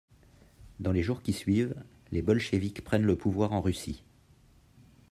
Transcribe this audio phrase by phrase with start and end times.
[0.79, 1.75] Dans les jours qui suivent,
[2.11, 4.01] les bolcheviks prennent le pouvoir en Russie.